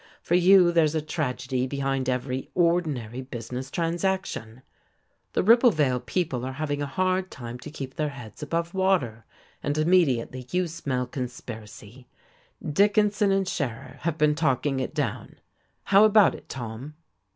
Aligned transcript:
For 0.23 0.33
you 0.33 0.71
there's 0.71 0.95
a 0.95 1.01
tragedy 1.03 1.67
behind 1.67 2.09
every 2.09 2.49
ordinary 2.55 3.21
business 3.21 3.69
transaction. 3.69 4.63
The 5.33 5.43
Ribblevale 5.43 6.03
people 6.07 6.43
are 6.43 6.53
having 6.53 6.81
a 6.81 6.87
hard 6.87 7.29
time 7.29 7.59
to 7.59 7.69
keep 7.69 7.93
their 7.93 8.09
heads 8.09 8.41
above 8.41 8.73
water, 8.73 9.25
and 9.61 9.77
immediately 9.77 10.47
you 10.49 10.65
smell 10.67 11.05
conspiracy. 11.05 12.07
Dickinson 12.67 13.31
and 13.31 13.47
Scherer 13.47 13.97
have 13.99 14.17
been 14.17 14.33
talking 14.33 14.79
it 14.79 14.95
down. 14.95 15.35
How 15.83 16.03
about 16.05 16.33
it, 16.33 16.49
Tom?" 16.49 16.95